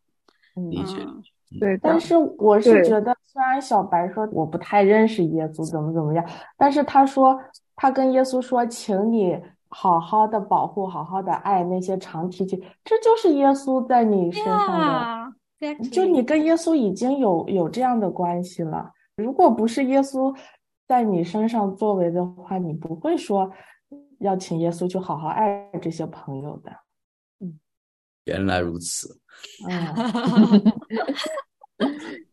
[0.71, 0.97] 理解，
[1.61, 1.79] 对。
[1.81, 6.25] 但是我是觉得，虽然小白说我不太认识耶稣，怎么怎么样，
[6.57, 7.39] 但是他说
[7.77, 15.33] 他跟耶稣说，请你好好的保护，好好的爱那些长提琴，这就是耶稣在你身上的。
[15.91, 20.37] 就你跟耶稣已经有有这样的关系了，如果不是耶稣
[20.89, 23.51] 在你身上作为的话，你不会说
[24.19, 26.73] 要请耶稣去好好爱这些朋友的。
[27.41, 27.61] 嗯，
[28.25, 29.21] 原来如此。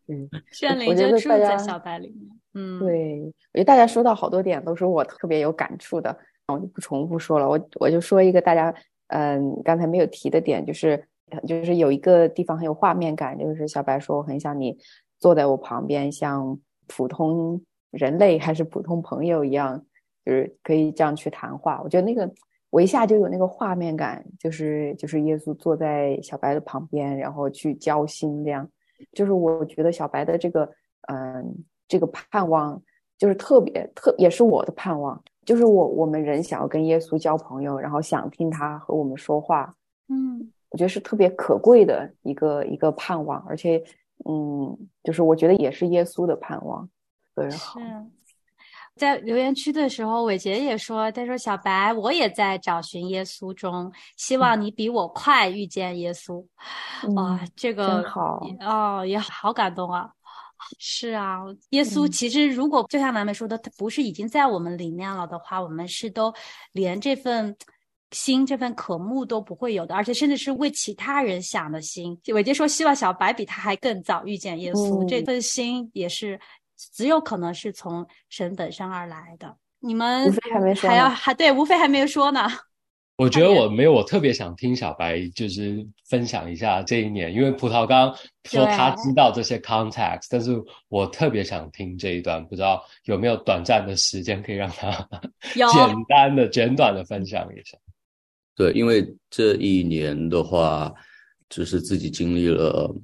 [0.08, 2.28] 嗯， 炫灵就住在小白里面。
[2.54, 6.16] 嗯，对，我觉得大家说到好多点都是我特别有感触的，
[6.48, 7.48] 我就不重复说了。
[7.48, 8.74] 我我就说一个大家
[9.08, 11.06] 嗯刚才没有提的点，就是。
[11.46, 14.76] 就是有一个地方很有画面感，就是小白说我很想你
[15.18, 19.84] 坐在我旁边，像普通人类还是普通朋友一样，
[20.24, 21.80] 就是可以这样去谈话。
[21.82, 22.30] 我觉得那个
[22.70, 28.68] 我一下就有那个画面感，就是就是耶稣坐在小白的旁边，然后去交心这样。
[29.12, 30.68] 就是我觉得小白的这个
[31.12, 32.80] 嗯这个盼望，
[33.18, 39.74] 就是特别特也是我的盼望，就是我我们人想要跟耶稣交朋友，然后想听他和我们说话，
[40.70, 43.82] 我觉得是特别可贵的一个一个盼望，而且，
[44.24, 46.88] 嗯，就是我觉得也是耶稣的盼望，
[47.34, 47.80] 特别好。
[48.96, 56.44] 在留言区的时候，伟杰也说：“他说小白，我也在找寻耶稣中，希望你比我快遇见耶稣。”
[57.16, 60.10] 哇，这个好哦，也好感动啊！
[60.78, 61.38] 是啊，
[61.70, 66.32] 耶稣其实如果就像南美说的，他不是已经在我们里面了的话，我们是都
[66.72, 67.56] 连这份。
[68.12, 72.18] 心这份渴慕都不会有的，而且甚至是为其他人想的心。
[72.28, 76.38] 伟杰说，希望小白比他还更早遇见耶稣，这份心也是
[76.92, 79.56] 只有可能是从神本身而来的。
[79.78, 82.48] 你们无非还没说，还要还对，无非还没有说呢。
[83.16, 88.10] 我觉得我没有，我特别想听小白就是分享一下这一年，因为葡萄刚
[88.44, 94.90] 说他知道这些 context，但是我特别想听这一段，不知道有没有短暂的时间可以让他
[95.52, 97.76] 简单的、简短的分享一下。
[98.60, 100.92] 对，因为这一年的话，
[101.48, 102.94] 就是自己经历了，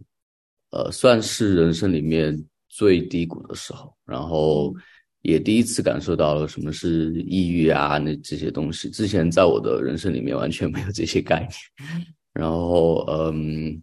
[0.69, 2.39] 呃，算是人生里面
[2.69, 4.75] 最低谷的时候，然后
[5.23, 11.53] 也第一次感受到了什么是抑郁啊，那这些东西，之前在我的人生里面完全没有这些概念。
[12.35, 13.83] 然后，嗯，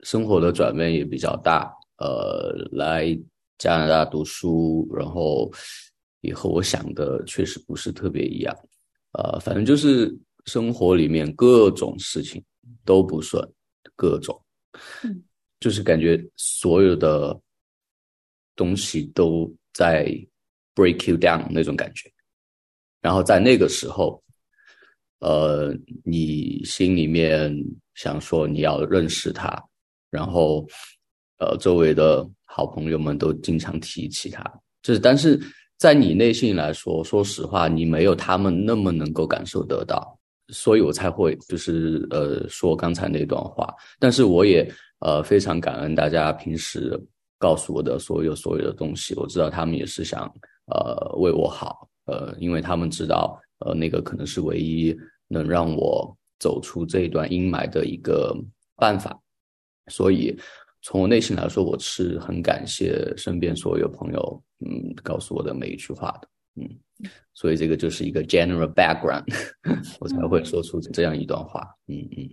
[0.00, 3.16] 生活的转变也比较大，呃，来
[3.58, 5.48] 加拿大读书，然后
[6.22, 8.52] 也和我想的确实不是特别一样，
[9.12, 10.12] 呃，反正就是。
[10.46, 12.42] 生活里面各种事情
[12.84, 13.46] 都不顺，
[13.94, 14.40] 各种，
[15.60, 17.38] 就是感觉所有的
[18.56, 20.06] 东西都在
[20.74, 22.10] break you down 那种感觉。
[23.00, 24.22] 然后在那个时候，
[25.20, 25.72] 呃，
[26.04, 27.52] 你心里面
[27.94, 29.62] 想说你要认识他，
[30.10, 30.66] 然后，
[31.38, 34.42] 呃，周围的好朋友们都经常提起他，
[34.82, 35.40] 就是，但是
[35.78, 40.18] 在你内心来说，说实话，你没有他们那么能够感受得到。
[40.52, 46.96] 所以我才会就是呃说刚才那段话，但是我也呃，非常感恩大家平时
[47.38, 50.32] 告诉我的所有所有的东西，我知道他们也是想
[50.66, 58.32] 呃为我好，呃，因为他们知道呃那个可能是唯一能让我走出这一段阴霾的一个
[58.76, 59.18] 办法，
[59.88, 60.38] 所以
[60.82, 66.68] 从我内心来说，我是很感谢身边所有朋友嗯告诉我的每一句话的，嗯，
[67.34, 69.24] 所以这个就是一个 general background，
[70.00, 72.30] 我才会说出这样一段话，嗯嗯。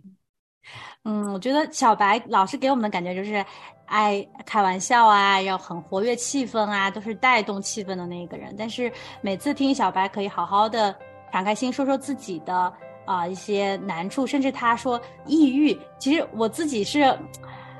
[1.05, 3.43] 嗯，我觉得小白老师给我们的感觉就是
[3.86, 8.53] 爱开玩笑啊，要很活跃气氛啊，都是带动气氛的那个人。
[8.58, 10.93] 但是每次听小白可以好好的
[11.32, 12.71] 敞开心说说自己的
[13.05, 17.17] 啊一些难处，甚至他说抑郁，其实我自己是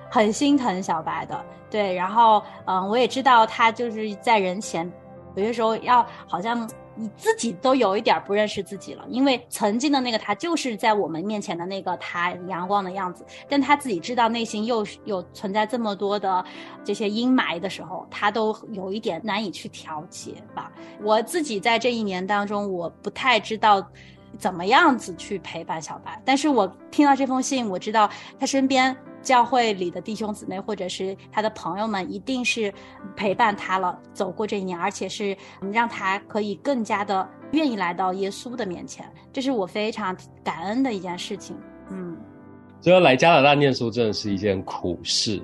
[0.10, 1.46] 很心疼小白的。
[1.70, 4.90] 对，然后嗯，我也知道他就是在人前
[5.36, 6.70] 有些时候要好像。
[6.96, 16.44] 你自己都有一点不认识自己了，因为曾经的那个他就是在我们面前的那个他阳光的样子，但他自己知道内心又有存在这么多的
[16.84, 20.70] 这些阴霾的时候，他都有一点难以去调节吧。
[21.02, 23.82] 我自己在这一年当中，我不太知道
[24.38, 28.94] 怎么样子去陪伴小白，但是我听到这封信，我知道他身边。
[29.22, 32.74] 教会里的弟兄姊妹，或者是他的朋友们，一定是
[33.16, 35.36] 陪伴他了，走过这一年，而且是
[35.72, 41.58] 让他可以更加的愿意来到耶稣的面前，这是我非常感恩的一件事情。
[41.90, 42.18] 嗯，
[42.82, 45.42] 所以来加拿大念书真的是一件苦事，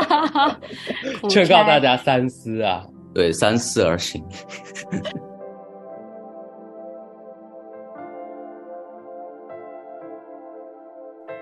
[1.28, 4.24] 劝告大家三思啊，对，三思而行。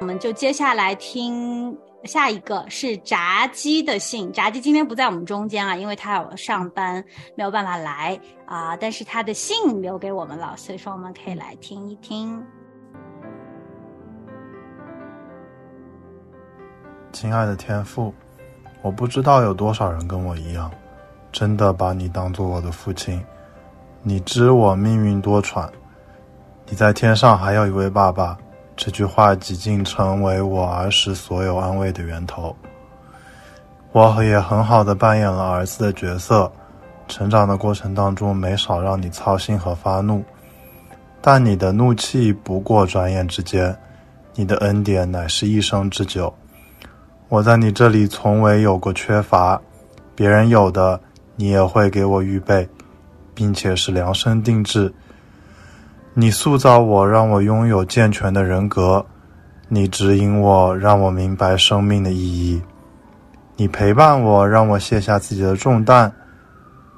[0.00, 4.30] 我们就接下来听下一个是炸鸡的信。
[4.32, 7.02] 炸鸡今天不在我们中间啊，因为他有上班，
[7.36, 8.76] 没有办法来啊。
[8.76, 12.44] 但是他的信留给我们了，所以说我们可以来听一听。
[17.12, 18.12] 亲爱的天父，
[18.82, 20.70] 我不知道有多少人跟我一样，
[21.32, 23.24] 真的把你当做我的父亲。
[24.02, 25.66] 你知我命运多舛，
[26.66, 28.36] 你在天上还有一位爸爸。
[28.76, 32.54] 这句话几近成为我儿时所有安慰的源头。
[33.92, 36.50] 我也很好的扮演了儿子的角色，
[37.06, 40.24] 成长的过程当中没少让你操心和发怒，
[41.20, 43.76] 但你的怒气不过转眼之间，
[44.34, 46.32] 你的恩典乃是一生之久。
[47.28, 49.60] 我在你这里从未有过缺乏，
[50.16, 51.00] 别人有的
[51.36, 52.68] 你也会给我预备，
[53.32, 54.92] 并且是量身定制。
[56.16, 59.04] 你塑造我，让我拥有健全的人格；
[59.66, 62.62] 你指引我，让我明白生命的意义；
[63.56, 66.08] 你陪伴我，让我卸下自己的重担；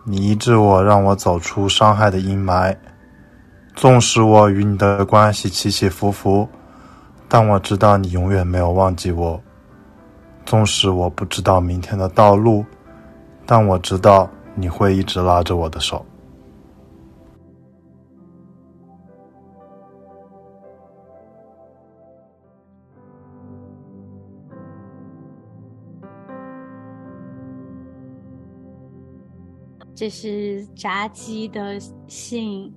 [0.05, 2.77] 你医治我，让我走出伤害的阴霾。
[3.75, 6.47] 纵使我与你的关系起起伏伏，
[7.27, 9.41] 但我知道你永远没有忘记我。
[10.45, 12.63] 纵使我不知道明天的道路，
[13.47, 16.05] 但我知道你会一直拉着我的手。
[29.97, 32.71] 这是炸鸡的信，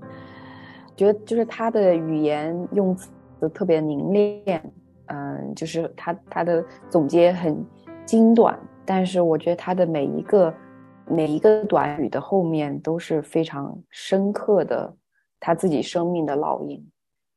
[0.96, 3.10] 觉得就是他的语言用词
[3.54, 4.74] 特别凝练，
[5.08, 7.62] 嗯，就是他他的总结很
[8.06, 10.54] 精短，但是我觉得他的每一个
[11.08, 14.96] 每一个短语的后面都是非常深刻的
[15.42, 16.82] 他自己生命的烙印，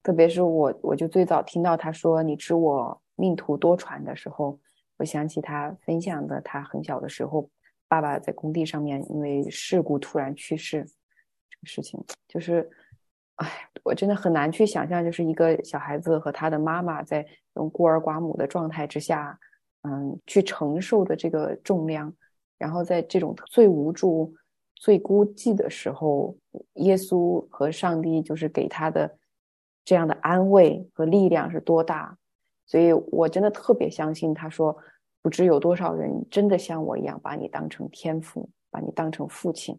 [0.00, 4.56] 特别是我我就最早听到他说你知我命途多舛的时候，
[4.98, 7.50] 我想起他分享的他很小的时候。
[7.92, 10.82] 爸爸在工地上面因为事故突然去世，
[11.50, 12.66] 这个事情就是，
[13.34, 17.22] 哎，我真的很难去想象，就是一个小孩子和他的妈妈在
[17.56, 19.38] 用孤儿寡母的状态之下，
[19.82, 22.10] 嗯，去承受的这个重量，
[22.56, 24.34] 然后在这种最无助、
[24.76, 26.34] 最孤寂的时候，
[26.76, 29.18] 耶稣和上帝就是给他的
[29.84, 32.16] 这样的安慰和力量是多大，
[32.64, 34.74] 所以我真的特别相信他说。
[35.22, 39.78] 不知有多少人真的像我一样把你当成天父，把你当成父亲，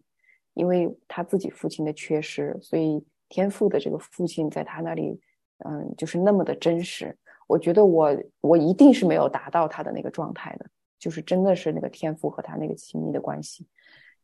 [0.54, 5.20] 因为他自己父亲的缺失，所以天父的这个父亲在他那里，
[5.58, 7.16] 嗯，就是那么的真实。
[7.46, 10.66] 我觉得我我一定是没有达到他的那个状态的，
[10.98, 13.66] 就是真的是那个天父和他那个亲密的关系，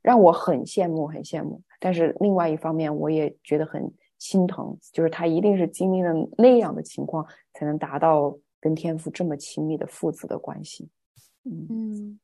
[0.00, 1.60] 让我很羡慕，很羡慕。
[1.78, 10.88] 但是另外一方面，我也觉得很心疼，就是他一定是经历了那样的情况，才能达到跟天父这么亲密的父子的关系。
[11.44, 12.18] 嗯，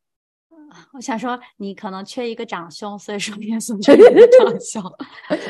[0.93, 4.83] 我想说，你可能缺一个长兄，所以说耶稣缺一个长兄。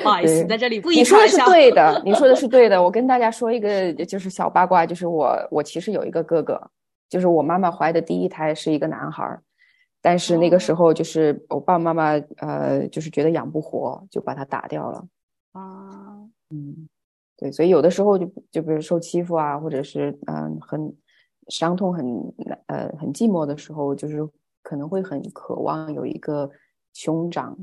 [0.03, 2.83] 不好意思，在这里不一你说的是对的， 你说的是对的。
[2.83, 6.61] 我跟大家说一个就是小八卦，就是我我其实有一个哥哥，
[7.09, 9.43] 就是我妈妈怀的第一胎是一个男孩儿，
[10.01, 15.05] 但是那个时候就是我爸爸妈妈呃，就是觉得养不活，就把他打掉了。
[15.53, 16.19] 啊，
[16.51, 16.89] 嗯，
[17.37, 20.95] 对，所以有的时候就就比如受欺负啊，或者是嗯很
[21.49, 22.05] 伤痛很
[22.67, 24.27] 呃很寂寞的时候，就是
[24.63, 26.51] 可能会很渴望有一个
[26.93, 27.57] 兄长，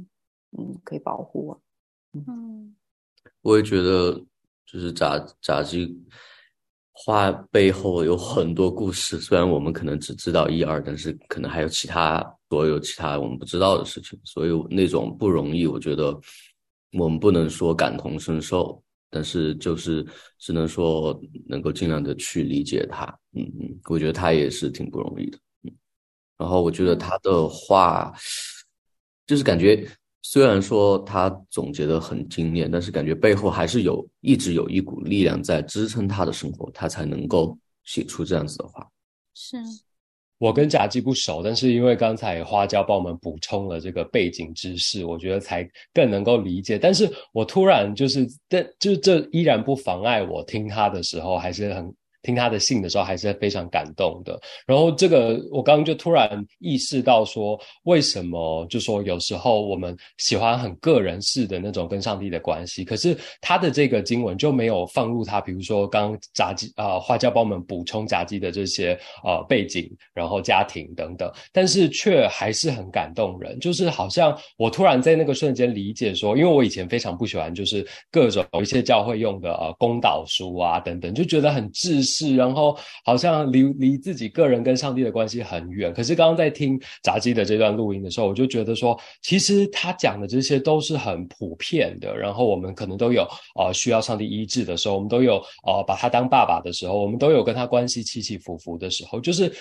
[0.57, 1.61] 嗯，可以保护我。
[2.13, 2.75] 嗯，
[3.41, 4.13] 我也觉得，
[4.65, 5.99] 就是炸炸鸡
[6.91, 16.19] 话背后有很多故事，虽然我们可能只知道一二，但是可能还有其他所有其他我们不知道的事情，所以那种不容易，我觉得
[16.99, 18.82] 我们不能说感同身受，
[19.14, 20.05] 但是就是
[20.39, 23.05] 只能说能够尽量的去理解他。
[23.34, 25.38] 嗯嗯，我觉得他也是挺不容易的。
[25.64, 25.72] 嗯，
[26.38, 28.14] 然后我觉得他的话，
[29.28, 29.88] 就是感觉。
[30.26, 38.89] 虽然说他总结的很精炼，但是感觉背后还是有一直有一股力量在支撑他的生活，他才能够写出这样子的话。
[39.34, 39.57] 是
[40.38, 46.77] 我跟炸鸡不熟，但是因为刚才花椒帮我们补充了这个背景知识，我觉得才更能够理解。
[46.77, 51.93] 但是我突然就是，但就是这依然不妨碍我听他的时候还是很。
[52.24, 54.39] 听他的信的时候还是非常感动的。
[54.65, 73.59] 然后这个我刚刚就突然意识到说，为什么就说有时候我们喜欢很个人式的那种跟上帝的关系，可是他的这个经文就没有放入他，比如说刚杂技啊花椒帮我们补充杂技的这些呃背景，然后家庭等等，但是却还是很感动人。
[73.59, 82.01] 就是好像我突然在那个瞬间理解说，因为我以前非常不喜欢就是各种一些教会用的呃公导书啊等等，就觉得很自。
[82.14, 85.91] 是，然后好像离离自己个人跟上帝的关系很远。
[85.91, 92.16] 可是刚刚在听杂技的这段录音的时候，我就觉得说，其实他讲的这些都是很普遍的。
[92.16, 99.20] 然后我们可能都有呃需要上帝医治的时候，我们都有呃把他当爸爸的时候，我们都有跟他关系起起伏伏的时候。
[99.20, 99.51] 就是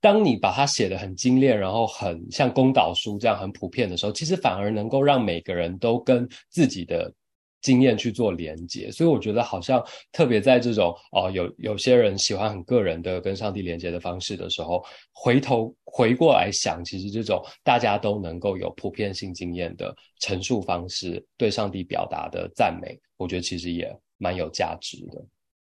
[0.00, 7.12] 当你把他写的很精炼，然后很像公导书这样很普遍的时候，其实反而能够让每个人都跟自己的。
[7.60, 25.24] 经验去做连接，所以我觉得好像特别在这种哦，有有些人喜欢很个人的跟上帝连接的方式的时候，回头回过来想，其实这种大家都能够有普遍性经验的陈述方式，对上帝表达的赞美，我觉得其实也蛮有价值的。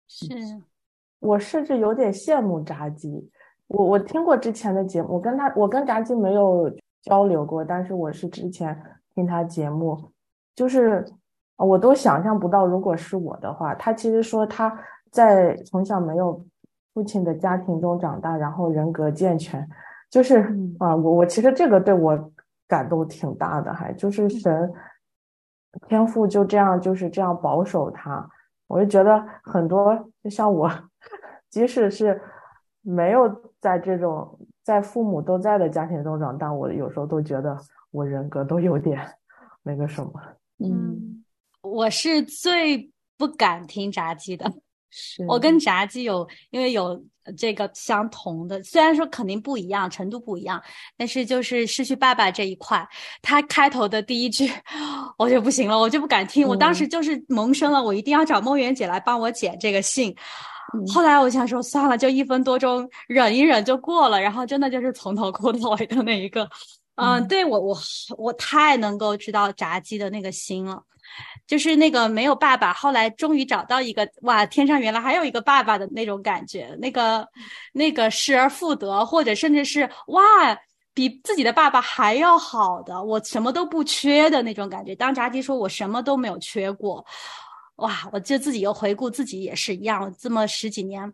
[0.08, 0.28] 是
[1.20, 3.10] 我甚至有点羡慕炸鸡，
[3.68, 8.74] 我我听过之前的节目，我跟他我跟炸鸡没有交流过，但是我是之前
[9.14, 10.12] 听他节目，
[10.56, 11.06] 就是。
[11.64, 14.78] 我都想象不到，如果是我的话，他其实说他
[15.12, 16.44] 在从小没有
[16.94, 19.68] 父亲的家庭中长大，然后人格健全，
[20.10, 20.40] 就是
[20.80, 22.32] 啊，我我其实这个对我
[22.68, 24.72] 感动挺大的，还就是神
[25.88, 28.28] 天赋就这样就是这样保守他，
[28.68, 30.70] 我就觉得很多就像我，
[31.50, 32.20] 即使是
[32.82, 37.58] 没有在这种在父母都在的家庭中长大，我有时候都觉得
[37.92, 39.00] 我人格都有点
[39.64, 40.12] 那个什么，
[40.60, 41.23] 嗯。
[41.64, 44.52] 我是最不敢听炸鸡的，
[44.92, 47.04] 是我跟炸鸡有因为有
[47.38, 50.62] 这个相同的，虽然说肯定不一样，程度不一样，
[50.98, 52.86] 但是就是失去爸爸这一块，
[53.22, 54.52] 他开头的第一句
[55.18, 56.46] 我就不行了，我就不敢听。
[56.46, 60.16] 我当时就是萌生了，我一定要找梦圆姐来帮我剪这个信。
[60.94, 66.50] 后来我想说算了，就一分多钟忍一忍就过了，然后真的就是从头哭到尾的那一个。
[66.96, 67.78] 嗯，对我我
[68.18, 70.84] 我太能够知道炸鸡的那个心了。
[71.46, 77.28] 就是那个没有爸爸，后来终于找到一个哇，天上原来还有一个爸爸的那种感觉，那个
[77.74, 80.22] 那个失而复得，或者甚至是哇，
[80.94, 84.96] 比自己的爸爸还要好的，我什么都不缺的那种感觉。
[84.96, 87.06] 当炸鸡说我什么都没有缺过，
[87.78, 91.12] 哇，我就自己又回顾自己也是一样，这么十几年，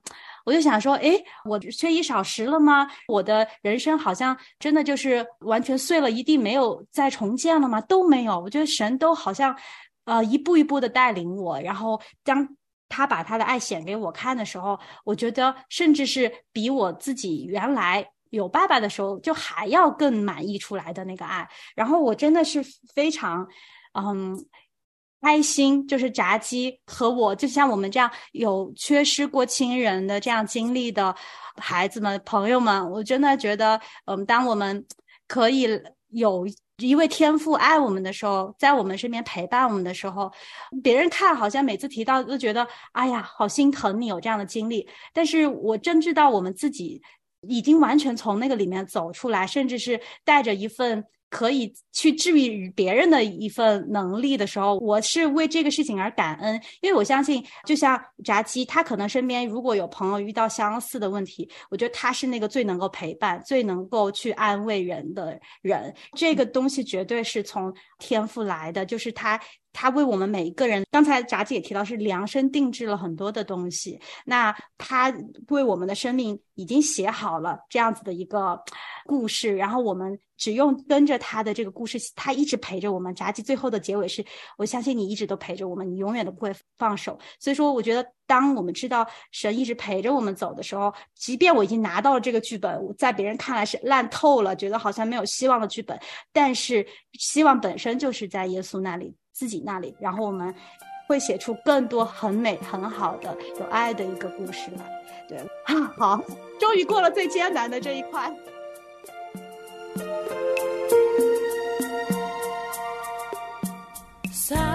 [0.50, 1.12] 我就想说，哎，
[1.46, 2.88] 我缺衣少食了吗？
[3.08, 7.80] 我的人生好像真的就是完全碎了一地，没有再重建了吗？
[7.82, 9.56] 都没有，我觉得神都好像。
[10.06, 21.48] 呃，一步一步的带领我，然后当他把他的爱显给我看的时候，我觉得甚至是比我自己原来有爸爸的时候就还要更满意出来的那个爱。
[21.76, 23.48] 然后我真的是非常，
[23.94, 24.36] 嗯，
[25.22, 25.88] 开心。
[25.88, 31.16] 就是炸鸡和我，就像我们这样有缺失过亲人的这样经历的
[31.58, 34.86] 孩子们、朋友们，我真的觉得，嗯，当我们
[35.28, 35.68] 可以
[36.10, 36.46] 有。
[36.82, 40.32] 一位天父爱我们的时候，在我们身边陪伴我们的时候，
[40.82, 44.88] 别人看好像每次提到都觉得，哎呀，好心疼你有这样的经历。
[45.14, 47.02] 但是我真知道我们自己
[47.42, 65.94] 已经完全从那个里面走出来，甚至是带着一份可以去治愈别人的一份能力的时候，我是为这个事情而感恩，因为我相信，就像炸鸡，他可能身边如果有朋友遇到相似的问题，我觉得他是那个最能够陪伴、最能够去安慰人的人。
[66.14, 69.40] 这个东西绝对是从天赋来的，就是他。
[69.72, 74.00] 他为我们每一个人，刚才炸鸡也提到是量身定制了很多的东西。
[74.26, 75.14] 那他
[75.50, 78.62] 为我们的生命已经写好了这样子的一个
[79.06, 83.14] 故事，然后我们只用跟着他的这个故事，他一直陪着我们。
[83.14, 84.24] 炸鸡最后的结尾是
[84.58, 87.18] 我相信你一直都陪着我们，你永远都不会放手。
[87.40, 96.00] 所以说，我觉得当我们知道神一直陪着我们走的时候，即便我已经拿到了这个剧本，在别人看来是烂透了，觉得好像没有希望的剧本，
[96.32, 99.16] 但是希望本身就是在耶稣那里。
[99.40, 100.54] 自己那里，然后我们
[101.08, 104.86] 会写出更多很美、很好的、有爱的一个故事来。
[105.30, 105.40] 对，
[105.98, 106.22] 好，
[106.60, 108.30] 终于过了最艰难的这一块。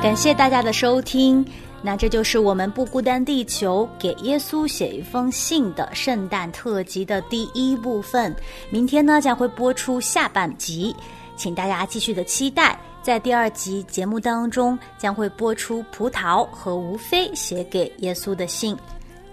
[0.03, 1.45] 感谢大家的收听，
[1.83, 8.35] 那这就是我们不孤单地球给耶稣写一封信的圣诞特辑的第一部分。
[8.71, 10.97] 明天呢将会播出下半集，
[11.37, 12.79] 请大家继续的期待。
[13.05, 18.75] 在第二集节目当中，将会播出葡萄和吴非写给耶稣的信，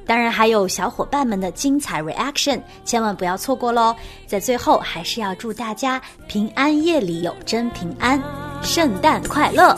[0.06, 3.96] 当然还有小伙伴们的精彩 reaction，千万不要错过喽！
[4.28, 8.22] 在最后，还是要祝大家平安夜里有真平安，
[8.62, 9.74] 圣诞快乐！